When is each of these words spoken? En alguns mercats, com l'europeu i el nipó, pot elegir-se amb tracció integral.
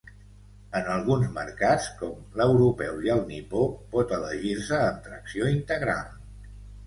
En 0.77 0.87
alguns 0.93 1.27
mercats, 1.35 1.89
com 1.99 2.39
l'europeu 2.41 2.97
i 3.09 3.13
el 3.15 3.21
nipó, 3.27 3.63
pot 3.93 4.13
elegir-se 4.19 4.81
amb 4.89 5.03
tracció 5.09 5.51
integral. 5.59 6.11